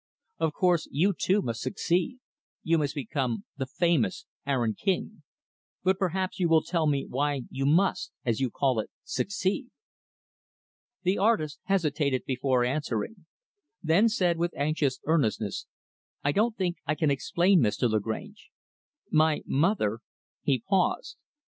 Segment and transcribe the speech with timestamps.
[0.39, 2.17] Of course, you, too, must succeed.
[2.63, 5.21] You must become the famous Aaron King.
[5.83, 9.67] But perhaps you will tell me why you must, as you call it, succeed?"
[11.03, 13.27] The artist hesitated before answering;
[13.83, 15.67] then said with anxious earnestness,
[16.23, 17.87] "I don't think I can explain Mr.
[17.87, 18.49] Lagrange.
[19.11, 19.99] My mother"
[20.41, 21.15] he paused.